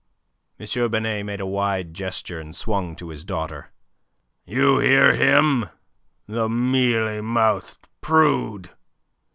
[0.59, 0.65] M.
[0.89, 3.69] Binet made a wide gesture, and swung to his daughter.
[4.47, 5.69] "You hear him,
[6.27, 8.71] the mealy mouthed prude!